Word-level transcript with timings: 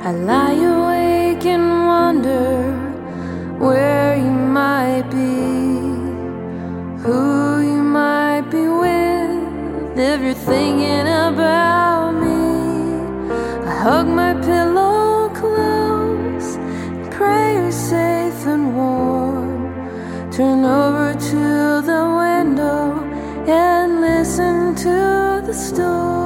I 0.00 0.12
lie 0.12 0.52
awake 0.52 1.44
and 1.46 1.86
wonder 1.86 2.72
where 3.58 4.16
you 4.16 4.30
might 4.30 5.10
be, 5.10 5.34
who 7.02 7.60
you 7.60 7.82
might 7.82 8.42
be 8.50 8.68
with, 8.68 9.98
if 9.98 10.20
you're 10.20 10.34
thinking 10.34 11.08
about 11.08 12.12
me. 12.12 13.34
I 13.66 13.74
hug 13.82 14.06
my 14.06 14.34
pillow 14.34 15.30
close, 15.30 16.56
and 16.56 17.10
pray 17.10 17.54
you're 17.54 17.72
safe 17.72 18.46
and 18.46 18.76
warm. 18.76 19.72
Turn 20.30 20.64
over 20.64 21.14
to 21.14 21.82
the 21.90 22.02
window 22.22 23.02
and 23.48 24.00
listen 24.02 24.74
to 24.76 25.42
the 25.44 25.54
storm. 25.54 26.25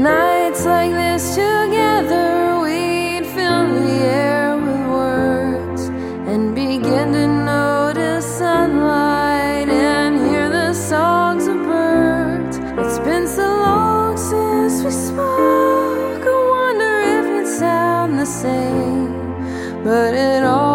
Nights 0.00 0.64
like 0.64 0.92
this 0.92 1.34
together, 1.34 2.58
we'd 2.62 3.26
fill 3.34 3.68
the 3.68 4.00
air 4.00 4.56
with 4.56 4.80
words 4.88 5.82
and 6.26 6.54
begin 6.54 7.12
to 7.12 7.26
notice 7.26 8.24
sunlight 8.24 9.68
and 9.68 10.16
hear 10.26 10.48
the 10.48 10.72
songs 10.72 11.46
of 11.48 11.56
birds. 11.56 12.56
It's 12.78 12.98
been 13.00 13.28
so 13.28 13.42
long 13.42 14.16
since 14.16 14.82
we 14.82 14.90
spoke, 14.90 16.24
I 16.24 16.46
wonder 16.48 16.94
if 17.18 17.26
it 17.42 17.58
sound 17.58 18.18
the 18.18 18.24
same. 18.24 19.84
But 19.84 20.14
it 20.14 20.42
all 20.44 20.69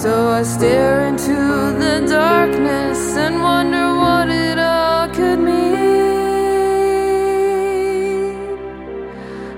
So 0.00 0.30
I 0.30 0.42
stare 0.44 1.08
into 1.08 1.36
the 1.78 2.06
darkness 2.08 3.18
and 3.18 3.42
wonder 3.42 3.86
what 4.02 4.30
it 4.30 4.58
all 4.58 5.08
could 5.10 5.38
mean. 5.38 5.60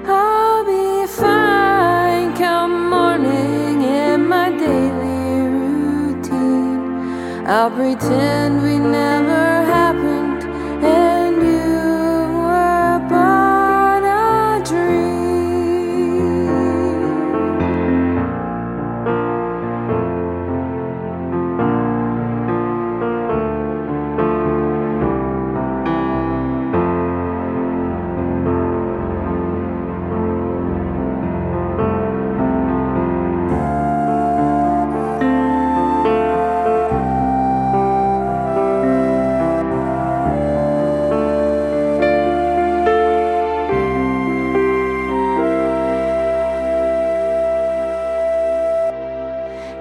I'll 0.05 0.65
be 0.65 1.07
fine 1.07 2.35
come 2.35 2.91
morning 2.91 3.83
in 3.83 4.27
my 4.27 4.51
daily 4.51 5.47
routine. 5.61 7.47
I'll 7.47 7.71
pretend 7.71 8.63
we 8.65 8.79
never 8.79 9.65
happened 9.77 10.43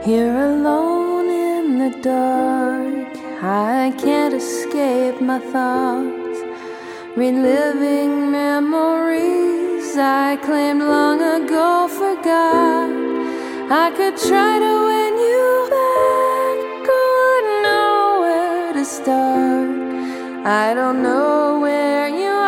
Here 0.03 0.35
alone 0.35 1.29
in 1.29 1.77
the 1.77 1.95
dark, 2.01 3.07
I 3.43 3.93
can't 3.99 4.33
escape 4.33 5.21
my 5.21 5.37
thoughts. 5.37 6.39
Reliving 7.15 8.31
memories 8.31 9.95
I 9.95 10.37
claimed 10.37 10.81
long 10.81 11.21
ago 11.21 11.87
forgot. 11.87 12.89
I 13.69 13.91
could 13.95 14.17
try 14.17 14.57
to 14.57 14.73
win 14.89 15.13
you 15.29 15.67
back, 15.69 16.57
but 16.87 17.03
wouldn't 17.17 17.61
know 17.61 18.17
where 18.21 18.73
to 18.73 18.83
start. 18.83 19.69
I 20.47 20.73
don't 20.73 21.03
know 21.03 21.59
where 21.59 22.07
you 22.07 22.40